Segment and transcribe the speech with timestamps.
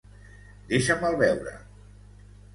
[0.71, 1.55] Deixa-me'l veure.